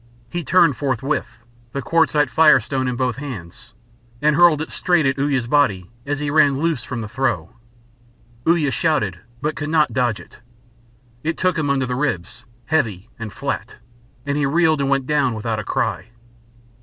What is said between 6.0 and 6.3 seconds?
as